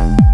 Bye. 0.00 0.29